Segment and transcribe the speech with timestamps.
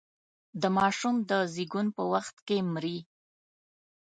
[0.61, 2.97] د ماشوم د زېږون په وخت کې مري.